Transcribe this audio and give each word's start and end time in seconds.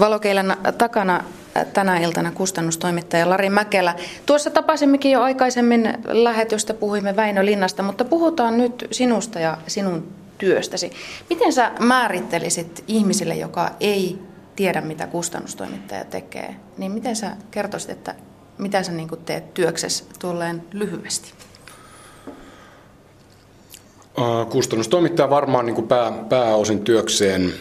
Valokeilan 0.00 0.56
takana 0.78 1.24
tänä 1.72 1.98
iltana 1.98 2.32
kustannustoimittaja 2.32 3.30
Lari 3.30 3.50
Mäkelä. 3.50 3.94
Tuossa 4.26 4.50
tapasimmekin 4.50 5.12
jo 5.12 5.22
aikaisemmin 5.22 5.94
lähetystä, 6.04 6.74
puhuimme 6.74 7.16
Väinö 7.16 7.44
Linnasta, 7.44 7.82
mutta 7.82 8.04
puhutaan 8.04 8.58
nyt 8.58 8.88
sinusta 8.90 9.40
ja 9.40 9.58
sinun 9.66 10.08
työstäsi. 10.38 10.92
Miten 11.30 11.52
sä 11.52 11.72
määrittelisit 11.80 12.84
ihmisille, 12.88 13.34
joka 13.34 13.70
ei 13.80 14.18
tiedä, 14.56 14.80
mitä 14.80 15.06
kustannustoimittaja 15.06 16.04
tekee, 16.04 16.56
niin 16.78 16.92
miten 16.92 17.16
sä 17.16 17.30
kertoisit, 17.50 17.90
että 17.90 18.14
mitä 18.58 18.82
sä 18.82 18.92
niin 18.92 19.08
teet 19.24 19.54
työksessä 19.54 20.04
tuolleen 20.18 20.62
lyhyesti? 20.72 21.32
Kustannustoimittaja 24.50 25.30
varmaan 25.30 25.66
niin 25.66 25.88
pää, 25.88 26.12
pääosin 26.28 26.80
työkseen 26.80 27.52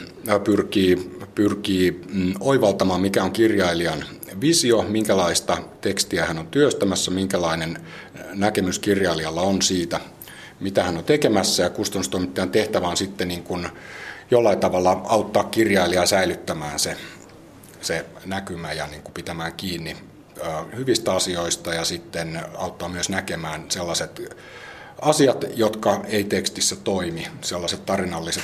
pyrkii, 0.44 1.19
pyrkii 1.40 2.02
mm, 2.14 2.34
oivaltamaan, 2.40 3.02
mikä 3.02 3.24
on 3.24 3.32
kirjailijan 3.32 4.06
visio, 4.42 4.82
minkälaista 4.84 5.58
tekstiä 5.82 6.26
hän 6.26 6.38
on 6.38 6.48
työstämässä, 6.48 7.12
minkälainen 7.12 7.78
näkemys 8.34 8.80
kirjailijalla 8.80 9.42
on 9.42 9.62
siitä, 9.62 10.00
mitä 10.60 10.84
hän 10.84 10.98
on 10.98 11.04
tekemässä. 11.04 11.64
Ja 11.64 11.70
kustannustoimittajan 11.70 12.50
tehtävä 12.50 12.88
on 12.88 12.98
sitten 12.98 13.28
niin 13.28 13.44
kuin 13.44 13.70
jollain 14.32 14.60
tavalla 14.60 15.02
auttaa 15.06 15.44
kirjailijaa 15.44 16.06
säilyttämään 16.06 16.80
se, 16.80 16.98
se 17.82 18.06
näkymä 18.26 18.74
ja 18.74 18.88
niin 18.88 19.02
kuin 19.02 19.14
pitämään 19.14 19.54
kiinni 19.54 19.98
hyvistä 20.76 21.14
asioista 21.14 21.74
ja 21.74 21.86
sitten 21.86 22.42
auttaa 22.58 22.90
myös 22.90 23.10
näkemään 23.10 23.66
sellaiset 23.70 24.22
asiat, 25.02 25.46
jotka 25.56 26.02
ei 26.08 26.24
tekstissä 26.24 26.76
toimi, 26.76 27.28
sellaiset 27.42 27.86
tarinalliset 27.86 28.44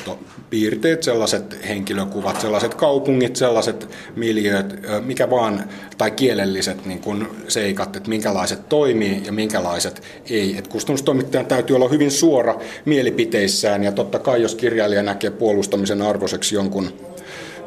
piirteet, 0.49 1.03
sellaiset 1.03 1.67
henkilökuvat, 1.67 2.41
sellaiset 2.41 2.73
kaupungit, 2.73 3.35
sellaiset 3.35 3.89
miljööt, 4.15 4.75
mikä 5.05 5.29
vaan, 5.29 5.69
tai 5.97 6.11
kielelliset 6.11 6.85
niin 6.85 6.99
kuin 6.99 7.27
seikat, 7.47 7.95
että 7.95 8.09
minkälaiset 8.09 8.69
toimii 8.69 9.21
ja 9.25 9.31
minkälaiset 9.31 10.01
ei. 10.29 10.57
Et 10.57 10.67
kustannustoimittajan 10.67 11.45
täytyy 11.45 11.75
olla 11.75 11.89
hyvin 11.89 12.11
suora 12.11 12.59
mielipiteissään 12.85 13.83
ja 13.83 13.91
totta 13.91 14.19
kai 14.19 14.41
jos 14.41 14.55
kirjailija 14.55 15.03
näkee 15.03 15.31
puolustamisen 15.31 16.01
arvoiseksi 16.01 16.55
jonkun 16.55 16.93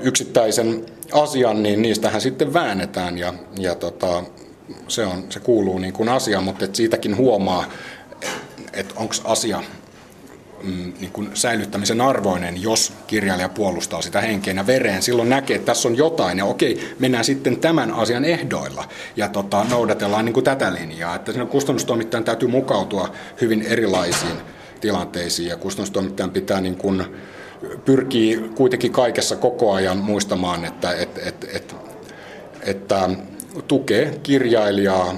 yksittäisen 0.00 0.86
asian, 1.12 1.62
niin 1.62 1.83
niistähän 1.83 2.20
sitten 2.20 2.55
väännetään 2.55 3.19
ja, 3.19 3.34
ja 3.58 3.75
tota, 3.75 4.25
se, 4.89 5.06
on, 5.06 5.25
se 5.28 5.41
kuuluu 5.41 5.78
niin 5.78 5.92
kuin 5.92 6.08
asiaan, 6.08 6.45
mutta 6.45 6.64
et 6.64 6.75
siitäkin 6.75 7.17
huomaa, 7.17 7.64
että 8.73 8.95
onko 8.97 9.14
asia 9.25 9.62
mm, 10.62 10.92
niin 11.01 11.12
kuin 11.12 11.31
säilyttämisen 11.34 12.01
arvoinen, 12.01 12.62
jos 12.62 12.92
kirjailija 13.06 13.48
puolustaa 13.48 14.03
sitä 14.03 14.20
henkeen 14.20 14.56
ja 14.56 14.67
vereen. 14.67 15.03
Silloin 15.03 15.28
näkee, 15.28 15.56
että 15.56 15.67
tässä 15.67 15.89
on 15.89 15.97
jotain 15.97 16.39
ja 16.39 16.45
okei, 16.45 16.95
mennään 16.98 17.25
sitten 17.25 17.61
tämän 17.61 17.92
asian 17.92 18.25
ehdoilla 18.25 18.84
ja 19.17 19.29
tota, 19.29 19.67
noudatellaan 19.70 20.25
niin 20.25 20.34
kuin 20.34 20.45
tätä 20.45 20.75
linjaa. 20.75 21.14
Että 21.14 21.33
siinä 21.33 21.47
kustannustoimittajan 21.47 22.25
täytyy 22.25 22.48
mukautua 22.48 23.12
hyvin 23.41 23.62
erilaisiin 23.62 24.36
tilanteisiin 24.81 25.48
ja 25.48 25.56
kustannustoimittajan 25.56 26.31
pitää 26.31 26.61
niin 26.61 26.77
kuin 26.77 27.05
pyrkii 27.84 28.51
kuitenkin 28.55 28.92
kaikessa 28.92 29.36
koko 29.36 29.73
ajan 29.73 29.98
muistamaan, 29.98 30.64
että, 30.64 30.92
että, 30.92 31.20
että, 31.25 31.47
että, 31.53 31.75
että 32.62 33.11
tukee 33.69 34.20
kirjailijaa 34.23 35.14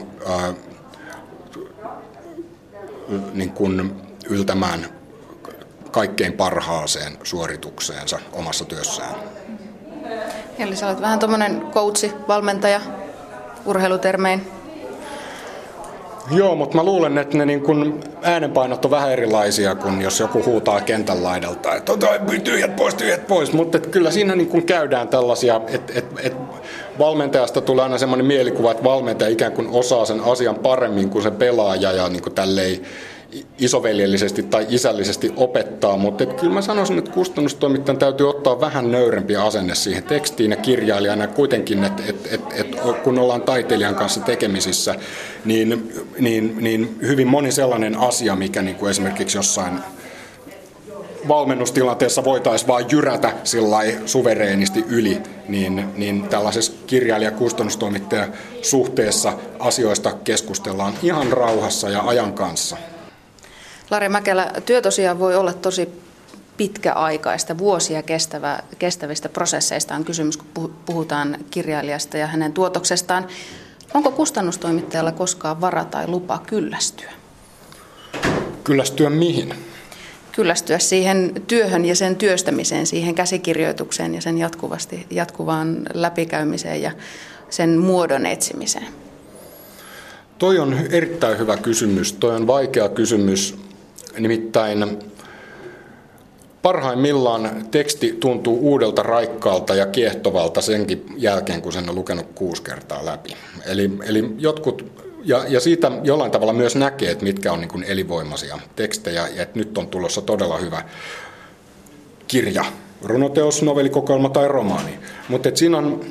niin 3.33 3.51
kuin 3.51 3.93
yltämään 4.29 4.87
kaikkein 5.91 6.33
parhaaseen 6.33 7.19
suoritukseensa 7.23 8.19
omassa 8.33 8.65
työssään. 8.65 9.15
Eli 10.59 10.77
sä 10.77 10.87
olet 10.87 11.01
vähän 11.01 11.19
tuommoinen 11.19 11.61
coachi, 11.61 12.13
valmentaja 12.29 12.81
urheilutermein. 13.65 14.60
Joo, 16.31 16.55
mutta 16.55 16.77
mä 16.77 16.83
luulen, 16.83 17.19
että 17.19 17.37
ne 17.37 17.47
niin 17.47 17.61
kun 17.63 18.01
äänenpainot 18.23 18.85
on 18.85 18.91
vähän 18.91 19.13
erilaisia 19.13 19.75
kuin 19.75 20.03
jos 20.03 20.21
joku 20.21 20.45
huutaa 20.45 20.81
kentän 20.81 21.23
laidalta, 21.23 21.75
että 21.75 21.93
tyhjät 22.45 22.77
pois, 22.77 22.95
tyhjät 22.95 23.27
pois. 23.27 23.53
Mutta 23.53 23.79
kyllä 23.79 24.11
siinä 24.11 24.37
niin 24.37 24.49
kun 24.49 24.63
käydään 24.63 25.09
tällaisia, 25.09 25.61
että 25.69 25.93
et, 25.99 26.05
et 26.23 26.37
valmentajasta 26.99 27.61
tulee 27.61 27.83
aina 27.83 27.99
semmoinen 27.99 28.27
mielikuva, 28.27 28.71
että 28.71 28.85
valmentaja 28.85 29.31
ikään 29.31 29.53
kuin 29.53 29.69
osaa 29.71 30.05
sen 30.05 30.21
asian 30.21 30.55
paremmin 30.55 31.11
kuin 31.11 31.23
se 31.23 31.31
pelaaja 31.31 31.93
ja 31.93 32.09
niin 32.09 32.35
tälleen 32.35 32.81
isoveljellisesti 33.59 34.43
tai 34.43 34.67
isällisesti 34.69 35.33
opettaa, 35.37 35.97
mutta 35.97 36.25
et 36.25 36.33
kyllä 36.33 36.53
mä 36.53 36.63
sanoisin, 36.63 36.99
että 36.99 37.11
kustannustoimittajan 37.11 37.99
täytyy 37.99 38.29
ottaa 38.29 38.61
vähän 38.61 38.91
nöyrempi 38.91 39.37
asenne 39.37 39.75
siihen 39.75 40.03
tekstiin 40.03 40.51
ja 40.51 40.57
kirjailijana 40.57 41.27
kuitenkin, 41.27 41.85
että 41.85 42.03
et, 42.09 42.29
et, 42.33 42.41
et, 42.53 42.77
kun 43.05 43.19
ollaan 43.19 43.43
taiteilijan 43.43 43.95
kanssa 43.95 44.21
tekemisissä, 44.21 44.95
niin, 45.45 45.93
niin, 46.19 46.57
niin 46.61 46.99
hyvin 47.03 47.29
moni 47.29 47.53
sellainen 47.53 47.97
asia, 47.97 48.37
mikä 48.37 48.63
niin 48.63 48.77
kuin 48.77 48.91
esimerkiksi 48.91 49.39
jossain 49.39 49.81
valmennustilanteessa 51.29 52.25
voitaisiin 52.25 52.69
vain 52.69 52.87
jyrätä 52.93 53.33
suvereenisti 54.07 54.85
yli, 54.89 55.23
niin, 55.49 55.85
niin 55.97 56.29
tällaisessa 56.29 56.73
kirjailija-kustannustoimittaja 56.87 58.29
suhteessa 58.63 59.33
asioista 59.59 60.13
keskustellaan 60.25 60.95
ihan 61.03 61.33
rauhassa 61.33 61.89
ja 61.89 62.03
ajan 62.03 62.33
kanssa. 62.33 62.77
Lari 63.91 64.09
Mäkelä, 64.09 64.53
työ 64.67 64.83
tosiaan 64.83 65.19
voi 65.19 65.37
olla 65.37 65.53
tosi 65.53 65.89
pitkäaikaista, 66.57 67.59
vuosia 67.59 68.03
kestävä, 68.03 68.59
kestävistä 68.79 69.29
prosesseista 69.29 69.95
on 69.95 70.05
kysymys, 70.05 70.37
kun 70.37 70.75
puhutaan 70.87 71.37
kirjailijasta 71.51 72.17
ja 72.17 72.27
hänen 72.27 72.53
tuotoksestaan. 72.53 73.27
Onko 73.95 74.11
kustannustoimittajalla 74.11 75.13
koskaan 75.13 75.61
vara 75.61 75.85
tai 75.85 76.09
lupa 76.09 76.39
kyllästyä? 76.47 77.13
Kyllästyä 78.65 79.11
mihin? 79.11 79.55
Kyllästyä 80.33 80.79
siihen 80.79 81.33
työhön 81.47 81.85
ja 81.85 81.97
sen 81.97 82.17
työstämiseen, 82.17 82.87
siihen 82.87 83.15
käsikirjoitukseen 83.15 84.15
ja 84.15 84.21
sen 84.21 84.39
jatkuvasti, 84.39 85.07
jatkuvaan 85.11 85.87
läpikäymiseen 85.95 86.83
ja 86.83 86.93
sen 87.51 87.79
muodon 87.79 88.27
etsimiseen. 88.27 88.87
Toi 90.39 90.59
on 90.59 90.75
erittäin 90.91 91.39
hyvä 91.39 91.57
kysymys. 91.57 92.13
Toi 92.13 92.37
on 92.37 92.47
vaikea 92.47 92.89
kysymys 92.89 93.70
Nimittäin 94.19 94.99
parhaimmillaan 96.63 97.67
teksti 97.71 98.17
tuntuu 98.21 98.59
uudelta 98.61 99.03
raikkaalta 99.03 99.75
ja 99.75 99.87
kiehtovalta 99.87 100.61
senkin 100.61 101.07
jälkeen, 101.17 101.63
kun 101.63 101.73
sen 101.73 101.89
on 101.89 101.95
lukenut 101.95 102.27
kuusi 102.35 102.63
kertaa 102.63 103.05
läpi. 103.05 103.31
Eli, 103.67 103.91
eli 104.07 104.35
jotkut, 104.39 104.85
ja, 105.25 105.45
ja 105.49 105.61
siitä 105.61 105.91
jollain 106.05 106.31
tavalla 106.31 106.53
myös 106.53 106.77
näkee, 106.77 107.11
että 107.11 107.25
mitkä 107.25 107.53
on 107.53 107.61
niin 107.61 107.69
kuin 107.69 107.85
elinvoimaisia 107.85 108.59
tekstejä, 108.77 109.29
ja 109.29 109.43
että 109.43 109.59
nyt 109.59 109.79
on 109.79 109.87
tulossa 109.87 110.21
todella 110.21 110.59
hyvä 110.59 110.85
kirja, 112.29 112.65
runoteos, 113.03 113.63
novellikokoelma 113.63 114.29
tai 114.29 114.49
romaani. 114.49 114.99
Mutta 115.29 115.51
siinä 115.55 115.79
on, 115.79 116.05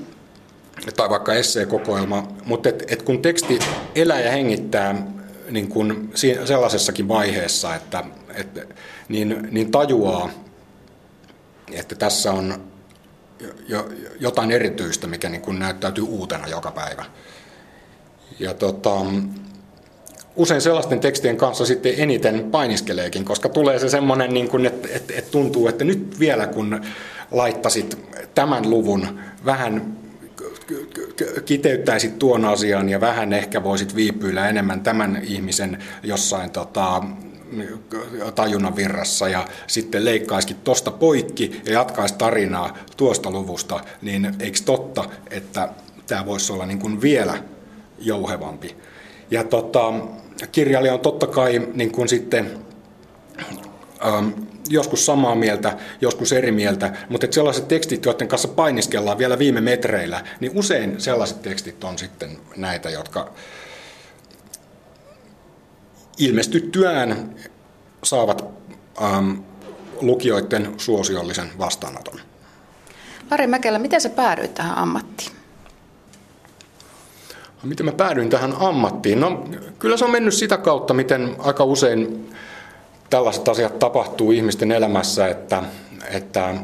tai 0.95 1.09
vaikka 1.09 1.33
esseekokoelma, 1.33 2.27
mutta 2.45 2.69
et, 2.69 2.83
et 2.87 3.01
kun 3.01 3.21
teksti 3.21 3.59
elää 3.95 4.21
ja 4.21 4.31
hengittää 4.31 5.18
niin 5.51 5.67
kuin 5.67 6.11
sellaisessakin 6.45 7.07
vaiheessa, 7.07 7.75
että, 7.75 8.03
että 8.35 8.61
niin, 9.09 9.47
niin 9.51 9.71
tajuaa, 9.71 10.29
että 11.71 11.95
tässä 11.95 12.31
on 12.31 12.63
jo, 13.67 13.89
jotain 14.19 14.51
erityistä, 14.51 15.07
mikä 15.07 15.29
niin 15.29 15.41
kuin 15.41 15.59
näyttäytyy 15.59 16.03
uutena 16.03 16.47
joka 16.47 16.71
päivä. 16.71 17.05
Ja 18.39 18.53
tota, 18.53 18.91
usein 20.35 20.61
sellaisten 20.61 20.99
tekstien 20.99 21.37
kanssa 21.37 21.65
sitten 21.65 21.93
eniten 21.97 22.51
painiskeleekin, 22.51 23.25
koska 23.25 23.49
tulee 23.49 23.79
se 23.79 23.89
semmoinen, 23.89 24.33
niin 24.33 24.49
kuin, 24.49 24.65
että, 24.65 24.87
että, 24.91 25.13
että 25.17 25.31
tuntuu, 25.31 25.67
että 25.67 25.83
nyt 25.85 26.19
vielä 26.19 26.47
kun 26.47 26.81
laittasit 27.31 27.97
tämän 28.35 28.69
luvun 28.69 29.19
vähän 29.45 29.97
kiteyttäisit 31.45 32.19
tuon 32.19 32.45
asian 32.45 32.89
ja 32.89 33.01
vähän 33.01 33.33
ehkä 33.33 33.63
voisit 33.63 33.95
viipyillä 33.95 34.49
enemmän 34.49 34.81
tämän 34.81 35.21
ihmisen 35.23 35.83
jossain 36.03 36.49
tota, 36.51 37.03
tajunnan 38.35 38.75
virrassa 38.75 39.29
ja 39.29 39.47
sitten 39.67 40.05
leikkaisikin 40.05 40.57
tosta 40.63 40.91
poikki 40.91 41.61
ja 41.65 41.73
jatkaisi 41.73 42.15
tarinaa 42.17 42.77
tuosta 42.97 43.31
luvusta, 43.31 43.79
niin 44.01 44.35
eikö 44.39 44.59
totta, 44.65 45.05
että 45.31 45.69
tämä 46.07 46.25
voisi 46.25 46.53
olla 46.53 46.65
niin 46.65 46.79
kuin 46.79 47.01
vielä 47.01 47.43
jouhevampi. 47.99 48.75
Ja 49.31 49.43
tota, 49.43 49.93
kirjailija 50.51 50.93
on 50.93 50.99
totta 50.99 51.27
kai 51.27 51.67
niin 51.73 51.91
kuin 51.91 52.09
sitten 52.09 52.59
ähm, 54.05 54.29
joskus 54.69 55.05
samaa 55.05 55.35
mieltä, 55.35 55.77
joskus 56.01 56.33
eri 56.33 56.51
mieltä, 56.51 56.93
mutta 57.09 57.25
että 57.25 57.35
sellaiset 57.35 57.67
tekstit, 57.67 58.05
joiden 58.05 58.27
kanssa 58.27 58.47
painiskellaan 58.47 59.17
vielä 59.17 59.39
viime 59.39 59.61
metreillä, 59.61 60.23
niin 60.39 60.51
usein 60.55 61.01
sellaiset 61.01 61.41
tekstit 61.41 61.83
on 61.83 61.97
sitten 61.97 62.37
näitä, 62.55 62.89
jotka 62.89 63.31
ilmestyttyään 66.17 67.35
saavat 68.03 68.45
ähm, 69.01 69.31
lukijoiden 70.01 70.73
suosiollisen 70.77 71.49
vastaanoton. 71.57 72.19
Lari 73.31 73.47
Mäkelä, 73.47 73.79
miten 73.79 74.01
sä 74.01 74.09
päädyit 74.09 74.53
tähän 74.53 74.77
ammattiin? 74.77 75.31
Miten 77.63 77.85
mä 77.85 77.91
päädyin 77.91 78.29
tähän 78.29 78.53
ammattiin? 78.59 79.19
No 79.19 79.47
kyllä 79.79 79.97
se 79.97 80.05
on 80.05 80.11
mennyt 80.11 80.33
sitä 80.33 80.57
kautta, 80.57 80.93
miten 80.93 81.35
aika 81.39 81.63
usein 81.63 82.29
tällaiset 83.09 83.47
asiat 83.47 83.79
tapahtuu 83.79 84.31
ihmisten 84.31 84.71
elämässä, 84.71 85.27
että, 85.27 85.63
että 86.11 86.55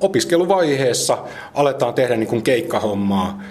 opiskeluvaiheessa 0.00 1.18
aletaan 1.54 1.94
tehdä 1.94 2.16
niin 2.16 2.28
kuin 2.28 2.42
keikkahommaa. 2.42 3.42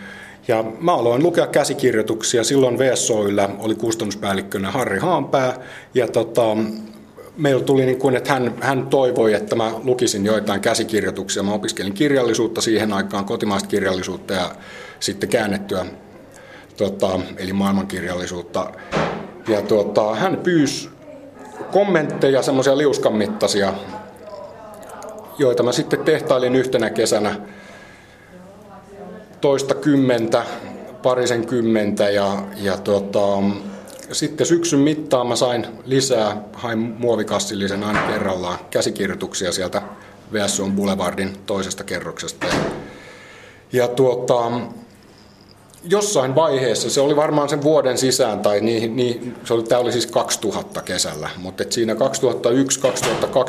Ja 0.48 0.64
mä 0.80 0.94
aloin 0.94 1.24
lukea 1.24 1.48
käsikirjoituksia. 1.48 2.44
Silloin 2.44 2.80
VSOYllä 2.80 3.50
oli 3.60 3.76
kustannuspäällikkönä 3.76 4.72
Harri 4.72 5.00
Haanpää. 5.00 5.60
Ja 5.94 6.08
tota, 6.08 6.58
meillä 7.38 7.64
tuli 7.64 7.86
niin 7.86 8.00
kuin, 8.00 8.16
että 8.16 8.34
hän, 8.34 8.54
hän 8.62 8.88
toivoi, 8.88 9.34
että 9.34 9.56
mä 9.56 9.72
lukisin 9.84 10.26
joitain 10.26 10.62
käsikirjoituksia. 10.62 11.44
Mä 11.44 11.54
opiskelin 11.54 11.94
kirjallisuutta 11.94 12.62
siihen 12.62 12.94
aikaan, 12.94 13.26
kotimaista 13.26 13.70
kirjallisuutta 13.70 14.34
ja 14.34 14.52
sitten 15.00 15.30
käännettyä, 15.30 15.86
tota, 16.78 17.20
eli 17.38 17.54
maailmankirjallisuutta. 17.54 18.72
Ja 19.48 19.62
tota, 19.62 20.16
hän 20.16 20.38
pyysi 20.38 20.90
kommentteja, 21.72 22.42
semmoisia 22.42 22.78
liuskan 22.78 23.14
mittaisia, 23.14 23.74
joita 25.38 25.64
mä 25.64 25.72
sitten 25.72 26.00
tehtailin 26.00 26.56
yhtenä 26.56 26.90
kesänä 26.90 27.36
toista 29.42 29.76
kymmentä, 29.76 30.44
parisen 31.04 31.48
kymmentä 31.48 32.10
ja, 32.10 32.44
ja 32.56 32.78
tota, 32.78 33.44
sitten 34.12 34.48
syksyn 34.48 34.80
mittaan 34.80 35.28
mä 35.28 35.36
sain 35.36 35.68
lisää, 35.86 36.42
hain 36.54 36.80
muovikassillisen 36.80 37.84
aina 37.84 38.02
kerrallaan 38.02 38.60
käsikirjoituksia 38.72 39.52
sieltä 39.52 39.82
VSOn 40.34 40.72
Boulevardin 40.72 41.38
toisesta 41.46 41.84
kerroksesta. 41.84 42.48
Ja, 42.48 42.54
ja 43.72 43.88
tuota, 43.88 44.52
jossain 45.90 46.36
vaiheessa, 46.36 46.90
se 46.90 47.02
oli 47.02 47.16
varmaan 47.16 47.50
sen 47.50 47.64
vuoden 47.64 47.98
sisään, 47.98 48.40
tai 48.40 48.62
niin, 48.62 48.96
niin, 48.96 49.36
se 49.44 49.54
oli, 49.54 49.64
tämä 49.64 49.82
oli 49.82 49.92
siis 49.92 50.08
2000 50.08 50.82
kesällä, 50.82 51.30
mutta 51.38 51.64
et 51.64 51.72
siinä 51.72 51.94
2001-2002 51.94 51.98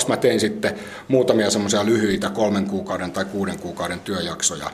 mä 0.09 0.17
tein 0.17 0.41
sitten 0.41 0.75
muutamia 1.09 1.51
semmoisia 1.51 1.87
lyhyitä 1.87 2.31
kolmen 2.31 2.67
kuukauden 2.67 3.13
tai 3.13 3.25
kuuden 3.25 3.59
kuukauden 3.59 4.01
työjaksoja. 4.01 4.71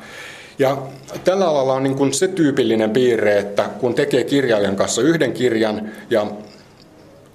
Ja 0.59 0.83
tällä 1.25 1.49
alalla 1.49 1.73
on 1.75 1.83
niin 1.83 1.97
kuin 1.97 2.15
se 2.15 2.29
tyypillinen 2.29 2.91
piirre, 2.91 3.39
että 3.39 3.71
kun 3.81 3.95
tekee 3.95 4.25
kirjailijan 4.25 4.77
kanssa 4.77 5.03
yhden 5.03 5.33
kirjan 5.33 5.91
ja 6.11 6.27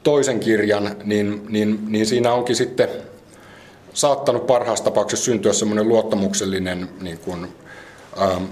toisen 0.03 0.39
kirjan, 0.39 0.95
niin, 1.03 1.45
niin, 1.49 1.79
niin 1.87 2.05
siinä 2.05 2.33
onkin 2.33 2.55
sitten 2.55 2.89
saattanut 3.93 4.47
parhaassa 4.47 4.85
tapauksessa 4.85 5.25
syntyä 5.25 5.53
semmoinen 5.53 5.87
luottamuksellinen 5.87 6.89
niin 7.01 7.17
kuin, 7.17 7.47
ähm, 8.21 8.43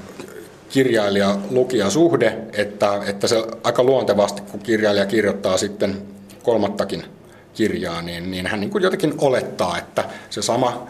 kirjailija-lukija-suhde, 0.70 2.38
että, 2.54 3.02
että 3.08 3.28
se 3.28 3.44
aika 3.64 3.84
luontevasti, 3.84 4.42
kun 4.42 4.60
kirjailija 4.60 5.06
kirjoittaa 5.06 5.58
sitten 5.58 6.02
kolmattakin 6.44 7.04
kirjaa, 7.54 8.02
niin, 8.02 8.32
niin 8.32 8.48
hän 8.48 8.60
niin 8.60 8.70
kuin 8.70 8.84
jotenkin 8.84 9.14
olettaa, 9.18 9.78
että 9.78 10.04
se 10.30 10.42
sama 10.42 10.88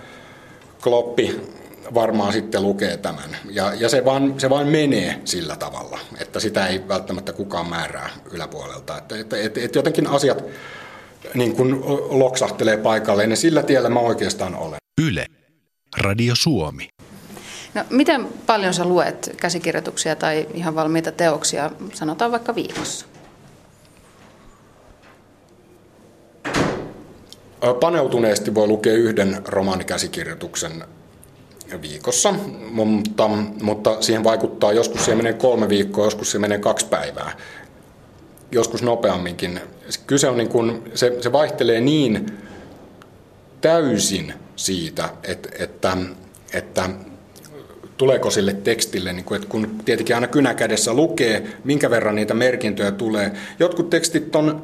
kloppi 0.83 1.41
varmaan 1.93 2.33
sitten 2.33 2.63
lukee 2.63 2.97
tämän. 2.97 3.37
Ja, 3.51 3.73
ja 3.73 3.89
se, 3.89 4.05
vaan, 4.05 4.33
se 4.37 4.49
vaan 4.49 4.67
menee 4.67 5.21
sillä 5.25 5.55
tavalla, 5.55 5.99
että 6.19 6.39
sitä 6.39 6.67
ei 6.67 6.87
välttämättä 6.87 7.33
kukaan 7.33 7.69
määrää 7.69 8.09
yläpuolelta. 8.31 8.97
Että, 8.97 9.19
että, 9.19 9.37
että, 9.37 9.59
että 9.61 9.77
jotenkin 9.77 10.07
asiat 10.07 10.43
niin 11.33 11.55
kuin 11.55 11.81
loksahtelee 12.09 12.77
paikalleen 12.77 13.29
ja 13.29 13.35
sillä 13.35 13.63
tiellä 13.63 13.89
mä 13.89 13.99
oikeastaan 13.99 14.55
olen. 14.55 14.77
Yle. 15.01 15.25
Radio 15.97 16.33
Suomi. 16.35 16.87
No, 17.77 17.83
miten 17.89 18.27
paljon 18.45 18.73
sä 18.73 18.85
luet 18.85 19.35
käsikirjoituksia 19.37 20.15
tai 20.15 20.47
ihan 20.53 20.75
valmiita 20.75 21.11
teoksia, 21.11 21.71
sanotaan 21.93 22.31
vaikka 22.31 22.55
viikossa? 22.55 23.05
Paneutuneesti 27.79 28.55
voi 28.55 28.67
lukea 28.67 28.93
yhden 28.93 29.41
romaanikäsikirjoituksen 29.47 30.83
viikossa, 31.81 32.33
mutta, 32.71 33.27
mutta 33.61 34.01
siihen 34.01 34.23
vaikuttaa, 34.23 34.73
joskus 34.73 35.05
siihen 35.05 35.17
menee 35.17 35.33
kolme 35.33 35.69
viikkoa, 35.69 36.05
joskus 36.05 36.31
siihen 36.31 36.41
menee 36.41 36.59
kaksi 36.59 36.85
päivää, 36.85 37.37
joskus 38.51 38.83
nopeamminkin. 38.83 39.61
Kyse 40.07 40.27
on 40.27 40.37
niin 40.37 40.49
kuin, 40.49 40.91
se, 40.95 41.17
se 41.21 41.31
vaihtelee 41.31 41.81
niin 41.81 42.37
täysin 43.61 44.33
siitä, 44.55 45.09
että, 45.23 45.49
että, 45.59 45.97
että 46.53 46.89
tuleeko 47.97 48.31
sille 48.31 48.53
tekstille, 48.53 49.13
niin 49.13 49.25
kuin, 49.25 49.35
että 49.35 49.49
kun 49.49 49.79
tietenkin 49.85 50.15
aina 50.15 50.27
kynäkädessä 50.27 50.93
lukee, 50.93 51.43
minkä 51.63 51.89
verran 51.89 52.15
niitä 52.15 52.33
merkintöjä 52.33 52.91
tulee. 52.91 53.31
Jotkut 53.59 53.89
tekstit 53.89 54.35
on 54.35 54.63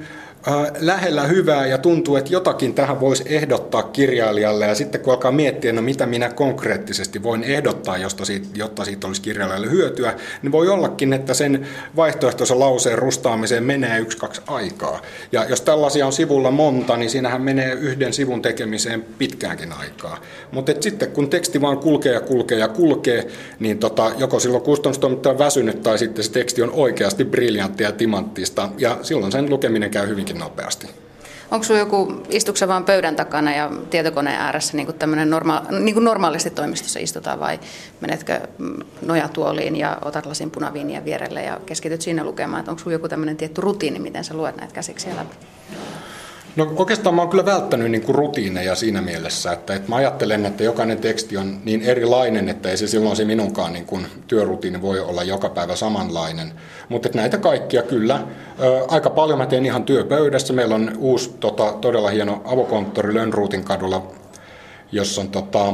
lähellä 0.80 1.24
hyvää 1.24 1.66
ja 1.68 1.78
tuntuu, 1.78 2.16
että 2.16 2.34
jotakin 2.34 2.74
tähän 2.74 3.00
voisi 3.00 3.24
ehdottaa 3.25 3.84
kirjailijalle 3.84 4.66
ja 4.66 4.75
sitten 4.75 5.01
kun 5.01 5.13
alkaa 5.13 5.31
miettiä, 5.31 5.74
no 5.74 5.81
mitä 5.81 6.06
minä 6.06 6.30
konkreettisesti 6.30 7.24
voin 7.24 7.44
ehdottaa, 7.44 7.98
josta 7.98 8.25
siitä, 8.25 8.48
jotta 8.56 8.86
siitä 8.86 9.07
olisi 9.07 9.22
kirjailijalle 9.22 9.72
hyötyä, 9.72 10.13
niin 10.42 10.51
voi 10.51 10.69
ollakin, 10.69 11.13
että 11.13 11.34
sen 11.34 11.68
vaihtoehtoisen 11.95 12.60
lauseen 12.60 12.98
rustaamiseen 12.98 13.63
menee 13.63 14.00
yksi, 14.00 14.18
kaksi 14.18 14.42
aikaa. 14.48 15.01
Ja 15.31 15.45
jos 15.50 15.62
tällaisia 15.62 16.06
on 16.06 16.13
sivulla 16.13 16.51
monta, 16.51 16.98
niin 16.98 17.10
siinähän 17.10 17.42
menee 17.42 17.74
yhden 17.74 18.13
sivun 18.13 18.42
tekemiseen 18.42 19.06
pitkäänkin 19.18 19.74
aikaa. 19.74 20.18
Mutta 20.51 20.72
sitten 20.80 21.12
kun 21.12 21.30
teksti 21.30 21.62
vaan 21.62 21.78
kulkee 21.78 22.13
ja 22.13 22.22
kulkee 22.22 22.57
ja 22.57 22.68
kulkee, 22.68 23.28
niin 23.60 23.78
tota, 23.78 24.12
joko 24.18 24.40
silloin 24.40 24.63
kustannustoimittaja 24.63 25.34
on 25.34 25.40
väsynyt 25.40 25.84
tai 25.84 25.98
sitten 25.98 26.24
se 26.24 26.31
teksti 26.31 26.62
on 26.62 26.72
oikeasti 26.72 27.25
briljanttia 27.25 27.88
ja 27.88 27.92
timanttista 27.92 28.69
ja 28.78 28.98
silloin 29.01 29.31
sen 29.31 29.50
lukeminen 29.50 29.92
käy 29.92 30.07
hyvinkin 30.07 30.32
hyvinkin 30.33 30.39
nopeasti. 30.39 30.88
Onko 31.51 31.63
sinulla 31.63 31.80
joku, 31.80 32.24
istuksa 32.30 32.68
vaan 32.68 32.85
pöydän 32.85 33.15
takana 33.15 33.56
ja 33.56 33.71
tietokoneen 33.89 34.41
ääressä 34.41 34.77
niin 34.77 34.85
kuin 34.85 35.30
norma, 35.30 35.63
niin 35.80 35.94
kuin 35.94 36.03
normaalisti 36.03 36.50
toimistossa 36.50 37.00
istutaan 37.00 37.39
vai 37.39 37.59
menetkö 38.01 38.39
mm, 38.57 38.75
nojatuoliin 39.01 39.75
ja 39.75 39.97
otat 40.01 40.25
lasin 40.25 40.51
punaviiniä 40.51 41.06
vierelle 41.06 41.44
ja 41.44 41.59
keskityt 41.65 42.01
sinne 42.01 42.24
lukemaan? 42.24 42.69
Onko 42.69 42.80
sinulla 42.80 42.95
joku 42.95 43.09
tämmöinen 43.09 43.38
tietty 43.38 43.62
rutiini, 43.62 44.00
miten 44.00 44.24
sä 44.24 44.33
luet 44.33 44.57
näitä 44.57 44.74
käsiksiä 44.74 45.15
läpi? 45.15 45.35
No 46.55 46.73
oikeastaan 46.75 47.15
mä 47.15 47.21
oon 47.21 47.29
kyllä 47.29 47.45
välttänyt 47.45 47.91
niin 47.91 48.01
kuin 48.01 48.15
rutiineja 48.15 48.75
siinä 48.75 49.01
mielessä, 49.01 49.51
että, 49.51 49.75
että 49.75 49.89
mä 49.89 49.95
ajattelen, 49.95 50.45
että 50.45 50.63
jokainen 50.63 50.97
teksti 50.97 51.38
on 51.38 51.59
niin 51.65 51.81
erilainen, 51.81 52.50
että 52.50 52.69
ei 52.69 52.77
se 52.77 52.88
silloin 52.88 53.15
se 53.15 53.25
minunkaan 53.25 53.73
niin 53.73 53.85
kuin 53.85 54.07
työrutiini 54.27 54.81
voi 54.81 55.00
olla 55.00 55.23
joka 55.23 55.50
päivä 55.50 55.75
samanlainen. 55.75 56.54
Mutta 56.89 57.09
näitä 57.13 57.37
kaikkia 57.37 57.81
kyllä. 57.81 58.23
Ö, 58.59 58.85
aika 58.87 59.09
paljon 59.09 59.37
mä 59.37 59.45
teen 59.45 59.66
ihan 59.66 59.83
työpöydässä. 59.83 60.54
Meillä 60.54 60.75
on 60.75 60.92
uusi 60.97 61.35
tota, 61.39 61.73
todella 61.81 62.09
hieno 62.09 62.42
avokonttori 62.45 63.13
Lönnruutin 63.13 63.63
kadulla, 63.63 64.11
jossa 64.92 65.21
on 65.21 65.30
tota, 65.30 65.73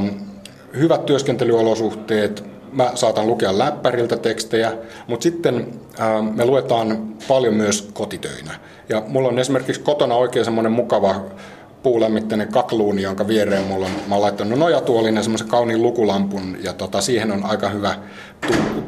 hyvät 0.76 1.06
työskentelyolosuhteet, 1.06 2.44
mä 2.72 2.90
saatan 2.94 3.26
lukea 3.26 3.58
läppäriltä 3.58 4.16
tekstejä, 4.16 4.72
mutta 5.06 5.22
sitten 5.24 5.66
ää, 5.98 6.22
me 6.22 6.44
luetaan 6.44 7.14
paljon 7.28 7.54
myös 7.54 7.90
kotitöinä. 7.92 8.54
Ja 8.88 9.02
mulla 9.06 9.28
on 9.28 9.38
esimerkiksi 9.38 9.80
kotona 9.80 10.14
oikein 10.14 10.44
semmoinen 10.44 10.72
mukava 10.72 11.14
puulämmitteinen 11.82 12.48
kakluuni, 12.48 13.02
jonka 13.02 13.28
viereen 13.28 13.66
mulla 13.66 13.86
on, 13.86 13.92
mä 14.08 14.14
oon 14.14 14.22
laittanut 14.22 14.58
nojatuolin 14.58 15.16
ja 15.16 15.22
semmoisen 15.22 15.48
kauniin 15.48 15.82
lukulampun, 15.82 16.56
ja 16.62 16.72
tota, 16.72 17.00
siihen 17.00 17.32
on 17.32 17.44
aika 17.44 17.68
hyvä 17.68 17.94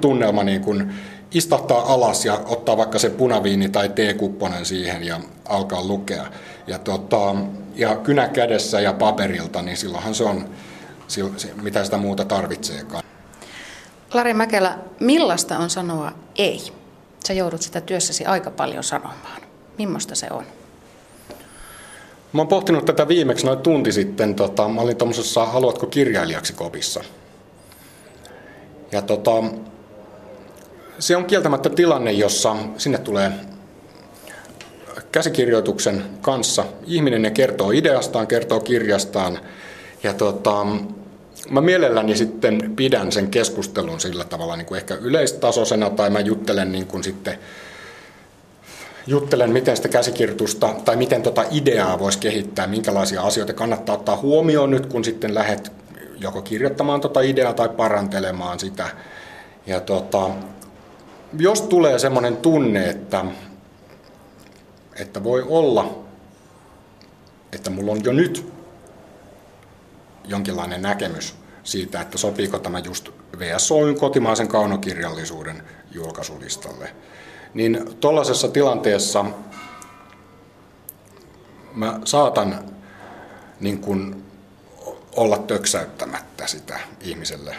tunnelma 0.01 0.45
niin 0.45 0.61
kun 0.61 0.93
istahtaa 1.35 1.93
alas 1.93 2.25
ja 2.25 2.41
ottaa 2.47 2.77
vaikka 2.77 2.99
se 2.99 3.11
punaviini 3.11 3.69
tai 3.69 3.89
teekupponen 3.89 4.65
siihen 4.65 5.05
ja 5.05 5.21
alkaa 5.49 5.85
lukea. 5.85 6.27
Ja, 6.67 6.79
tota, 6.79 7.35
ja 7.75 7.97
kynä 7.97 8.29
kädessä 8.29 8.81
ja 8.81 8.93
paperilta, 8.93 9.62
niin 9.62 9.77
silloinhan 9.77 10.15
se 10.15 10.25
on, 10.25 10.49
mitä 11.62 11.85
sitä 11.85 11.97
muuta 11.97 12.25
tarvitseekaan. 12.25 13.05
Lari 14.14 14.35
Mäkelä, 14.35 14.78
millaista 15.00 15.59
on 15.59 15.71
sanoa 15.71 16.12
ei? 16.37 16.73
Sä 17.26 17.33
joudut 17.33 17.62
sitä 17.62 17.81
työssäsi 17.81 18.25
aika 18.25 18.50
paljon 18.50 18.85
sanomaan. 18.85 19.42
Mimmosta 19.78 20.14
se 20.14 20.26
on? 20.31 20.45
Mä 22.33 22.40
oon 22.40 22.49
pohtinut 22.49 22.85
tätä 22.85 23.09
viimeksi 23.09 23.47
noin 23.47 23.59
tunti 23.59 23.92
sitten. 23.92 24.35
Tota, 24.35 24.69
mä 24.69 24.81
olin 24.81 24.97
tuommoisessa 24.97 25.47
Haluatko 25.47 25.87
kirjailijaksi 25.87 26.52
kopissa. 26.52 27.04
Ja 28.92 29.02
tota, 29.02 29.31
se 30.99 31.16
on 31.16 31.25
kieltämättä 31.25 31.71
tilanne, 31.71 32.12
jossa 32.12 32.57
sinne 32.78 32.99
tulee 32.99 33.33
käsikirjoituksen 35.12 36.04
kanssa 36.21 36.64
ihminen 36.87 37.25
ja 37.25 37.31
kertoo 37.31 37.71
ideastaan, 37.71 38.26
kertoo 38.26 38.61
kirjastaan. 38.61 39.38
Ja 40.02 40.14
tota, 40.14 40.66
mä 41.51 41.61
mielelläni 41.61 42.17
sitten 42.17 42.73
pidän 42.77 43.13
sen 43.13 43.31
keskustelun 43.31 44.01
sillä 44.01 44.25
tavalla 44.25 44.57
niin 44.57 44.67
kuin 44.67 44.79
ehkä 44.79 44.95
yleistasoisena 44.95 45.91
tai 45.91 46.11
mä 46.11 46.21
juttelen 46.21 46.73
niin 46.73 46.87
kuin 46.87 47.05
sitten 47.05 47.39
juttelen, 49.07 49.51
miten 49.51 49.77
sitä 49.77 49.89
käsikirjoitusta 49.89 50.75
tai 50.85 50.97
miten 50.97 51.23
tota 51.23 51.45
ideaa 51.51 51.99
voisi 51.99 52.19
kehittää, 52.19 52.67
minkälaisia 52.67 53.23
asioita 53.23 53.53
kannattaa 53.53 53.95
ottaa 53.95 54.17
huomioon 54.17 54.71
nyt, 54.71 54.87
kun 54.87 55.05
sitten 55.05 55.35
lähdet 55.35 55.73
joko 56.21 56.43
kirjoittamaan 56.43 57.01
tuota 57.01 57.21
ideaa 57.21 57.53
tai 57.53 57.69
parantelemaan 57.69 58.59
sitä. 58.59 58.87
Ja 59.67 59.81
tota, 59.81 60.31
jos 61.39 61.61
tulee 61.61 61.99
semmoinen 61.99 62.37
tunne, 62.37 62.89
että, 62.89 63.25
että 64.97 65.25
voi 65.25 65.45
olla, 65.49 65.99
että 67.53 67.71
mulla 67.71 67.93
on 67.93 68.05
jo 68.05 68.13
nyt 68.13 68.53
jonkinlainen 70.25 70.83
näkemys 70.83 71.35
siitä, 71.64 72.00
että 72.00 72.19
sopiiko 72.19 72.59
tämä 72.59 72.79
just 72.79 73.09
VSOyn 73.38 73.99
kotimaisen 73.99 74.49
kaunokirjallisuuden 74.49 75.62
julkaisulistalle, 75.91 76.95
niin 77.55 77.97
tuollaisessa 78.00 78.49
tilanteessa 78.49 79.25
mä 81.75 82.00
saatan 82.05 82.59
niin 83.61 83.79
kuin 83.79 84.25
olla 85.17 85.38
töksäyttämättä 85.38 86.47
sitä 86.47 86.81
ihmiselle. 87.00 87.57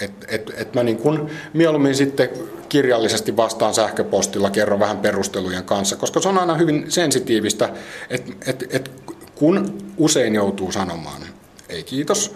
Et, 0.00 0.12
et, 0.28 0.50
et 0.56 0.74
mä 0.74 0.82
niin 0.82 0.96
kuin 0.96 1.30
mieluummin 1.52 1.94
sitten 1.94 2.28
kirjallisesti 2.68 3.36
vastaan 3.36 3.74
sähköpostilla, 3.74 4.50
kerron 4.50 4.80
vähän 4.80 4.98
perustelujen 4.98 5.64
kanssa, 5.64 5.96
koska 5.96 6.20
se 6.20 6.28
on 6.28 6.38
aina 6.38 6.54
hyvin 6.54 6.84
sensitiivistä, 6.88 7.68
että 8.10 8.32
et, 8.46 8.64
et 8.70 8.90
kun 9.34 9.78
usein 9.96 10.34
joutuu 10.34 10.72
sanomaan 10.72 11.22
ei 11.72 11.82
kiitos, 11.82 12.34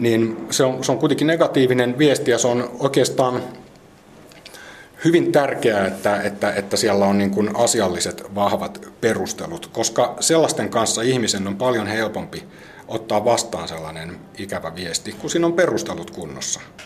niin 0.00 0.46
se 0.50 0.64
on, 0.64 0.84
se 0.84 0.92
on 0.92 0.98
kuitenkin 0.98 1.26
negatiivinen 1.26 1.98
viesti 1.98 2.30
ja 2.30 2.38
se 2.38 2.48
on 2.48 2.70
oikeastaan 2.78 3.42
hyvin 5.04 5.32
tärkeää, 5.32 5.86
että, 5.86 6.22
että, 6.22 6.52
että 6.52 6.76
siellä 6.76 7.04
on 7.04 7.18
niin 7.18 7.30
kuin 7.30 7.56
asialliset 7.56 8.34
vahvat 8.34 8.88
perustelut, 9.00 9.66
koska 9.66 10.16
sellaisten 10.20 10.68
kanssa 10.68 11.02
ihmisen 11.02 11.46
on 11.46 11.56
paljon 11.56 11.86
helpompi 11.86 12.44
ottaa 12.88 13.24
vastaan 13.24 13.68
sellainen 13.68 14.18
ikävä 14.38 14.74
viesti, 14.74 15.12
kun 15.12 15.30
siinä 15.30 15.46
on 15.46 15.52
perustelut 15.52 16.10
kunnossa. 16.10 16.60